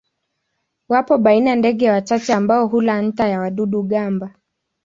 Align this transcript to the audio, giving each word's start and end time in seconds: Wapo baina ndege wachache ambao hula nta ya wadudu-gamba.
Wapo 0.89 1.17
baina 1.17 1.55
ndege 1.55 1.89
wachache 1.91 2.33
ambao 2.33 2.67
hula 2.67 3.01
nta 3.01 3.27
ya 3.27 3.39
wadudu-gamba. 3.39 4.35